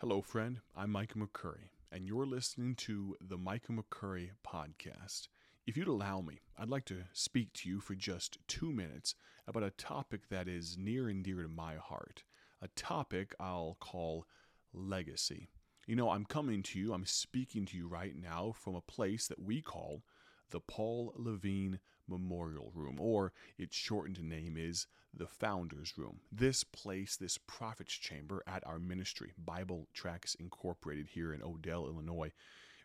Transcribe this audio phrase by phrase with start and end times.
[0.00, 0.60] Hello, friend.
[0.74, 5.28] I'm Micah McCurry, and you're listening to the Micah McCurry Podcast.
[5.66, 9.14] If you'd allow me, I'd like to speak to you for just two minutes
[9.46, 12.24] about a topic that is near and dear to my heart,
[12.62, 14.24] a topic I'll call
[14.72, 15.50] legacy.
[15.86, 19.28] You know, I'm coming to you, I'm speaking to you right now from a place
[19.28, 20.02] that we call
[20.50, 21.78] the Paul Levine
[22.08, 26.20] Memorial Room, or its shortened name is the Founders Room.
[26.30, 32.32] This place, this prophet's chamber at our ministry, Bible Tracts Incorporated here in Odell, Illinois,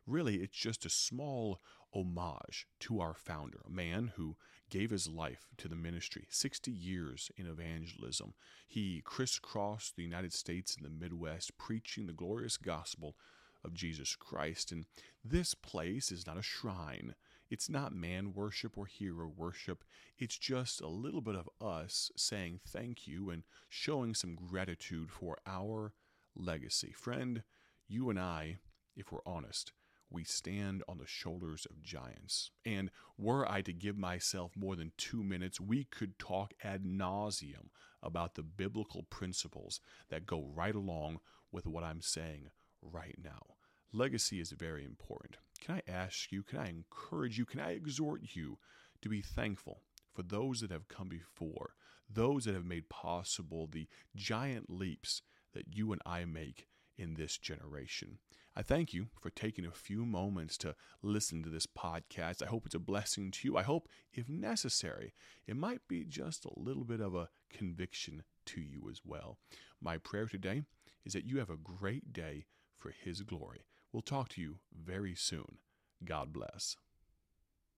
[0.08, 1.59] really it's just a small
[1.94, 4.36] homage to our founder, a man who
[4.70, 8.34] gave his life to the ministry, 60 years in evangelism.
[8.67, 13.16] He crisscrossed the United States and the Midwest preaching the glorious gospel
[13.63, 14.72] of Jesus Christ.
[14.72, 14.86] And
[15.23, 17.16] this place is not a shrine.
[17.49, 19.84] It's not man worship or hero worship.
[20.17, 25.38] It's just a little bit of us saying thank you and showing some gratitude for
[25.45, 25.94] our
[26.36, 26.94] legacy.
[26.95, 27.44] Friend,
[27.88, 28.58] you and I,
[28.95, 29.73] if we're honest,
[30.09, 32.52] we stand on the shoulders of giants.
[32.66, 37.69] And were I to give myself more than two minutes, we could talk ad nauseum
[38.02, 41.19] about the biblical principles that go right along
[41.52, 42.50] with what I'm saying
[42.81, 43.56] right now.
[43.91, 45.38] Legacy is very important.
[45.66, 48.59] Can I ask you, can I encourage you, can I exhort you
[49.02, 49.81] to be thankful
[50.13, 51.73] for those that have come before,
[52.07, 57.39] those that have made possible the giant leaps that you and I make in this
[57.39, 58.19] generation.
[58.55, 62.44] I thank you for taking a few moments to listen to this podcast.
[62.44, 63.57] I hope it's a blessing to you.
[63.57, 65.13] I hope, if necessary,
[65.47, 69.39] it might be just a little bit of a conviction to you as well.
[69.81, 70.61] My prayer today
[71.03, 72.45] is that you have a great day
[72.77, 73.66] for His glory.
[73.95, 75.59] We'll talk to you very soon.
[76.03, 76.75] God bless.